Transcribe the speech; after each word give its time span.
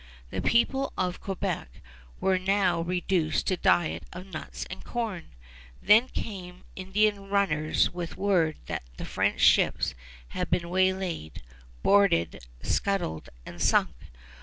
The 0.31 0.41
people 0.41 0.93
of 0.97 1.21
Quebec 1.21 1.79
were 2.19 2.39
now 2.39 2.81
reduced 2.81 3.45
to 3.45 3.55
diet 3.57 4.01
of 4.11 4.25
nuts 4.25 4.65
and 4.67 4.83
corn. 4.83 5.35
Then 5.79 6.07
came 6.07 6.63
Indian 6.75 7.29
runners 7.29 7.91
with 7.93 8.17
word 8.17 8.57
that 8.65 8.81
the 8.97 9.05
French 9.05 9.41
ships 9.41 9.93
had 10.29 10.49
been 10.49 10.71
waylaid, 10.71 11.43
boarded, 11.83 12.43
scuttled, 12.63 13.29
and 13.45 13.61
sunk. 13.61 13.95